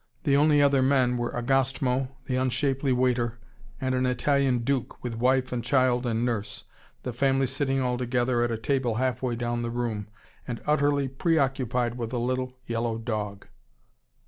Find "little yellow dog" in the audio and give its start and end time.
12.17-13.45